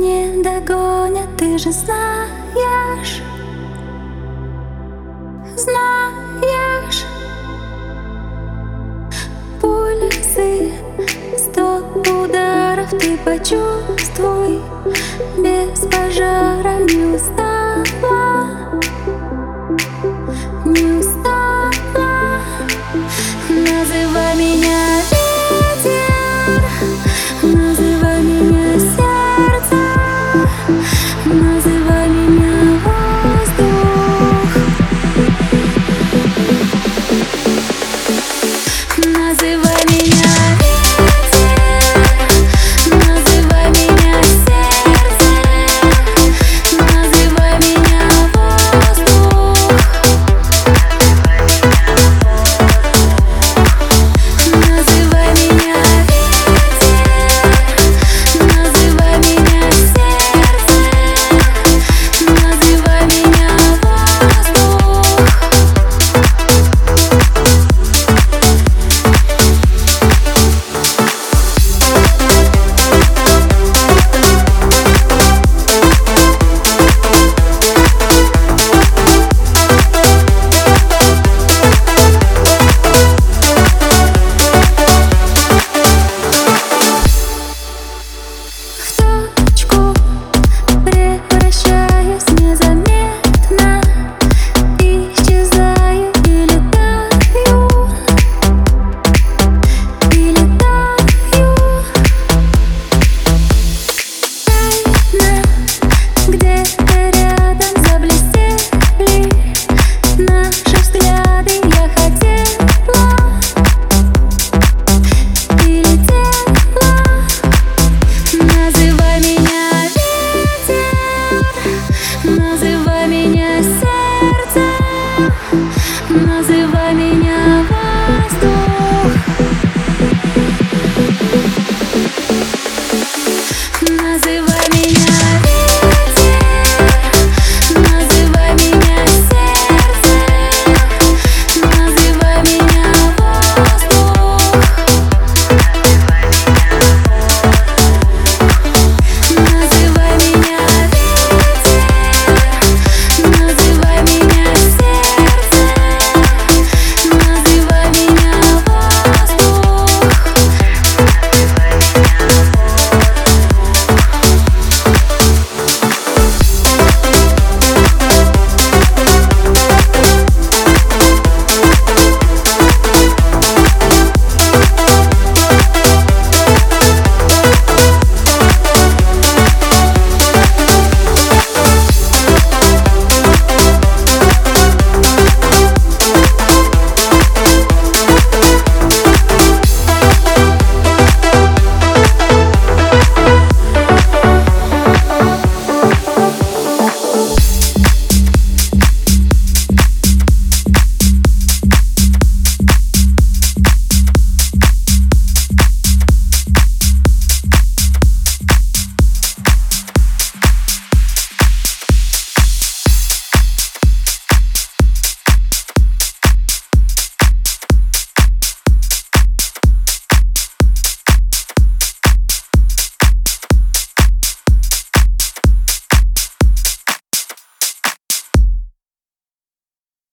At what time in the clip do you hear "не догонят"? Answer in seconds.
0.00-1.28